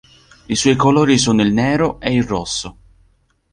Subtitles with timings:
[0.47, 2.77] I suoi colori sono il nero e il rosso.